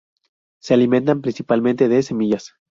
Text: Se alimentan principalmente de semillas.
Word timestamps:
Se 0.59 0.73
alimentan 0.73 1.21
principalmente 1.21 1.87
de 1.87 2.01
semillas. 2.01 2.55